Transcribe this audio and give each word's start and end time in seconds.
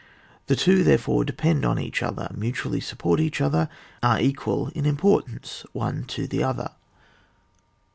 The 0.47 0.55
two, 0.55 0.83
therefore, 0.83 1.23
de 1.25 1.31
pend 1.33 1.63
on 1.63 1.77
each 1.77 2.01
other, 2.01 2.27
mutually 2.33 2.79
support 2.81 3.19
each 3.19 3.39
other, 3.39 3.69
are 4.01 4.19
equal 4.19 4.69
in 4.69 4.87
importance 4.87 5.63
one 5.73 6.05
to 6.05 6.25
the 6.25 6.41
other. 6.43 6.71